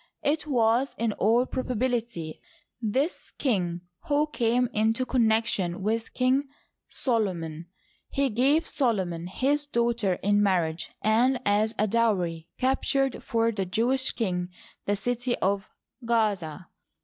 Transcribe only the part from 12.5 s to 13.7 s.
captured for the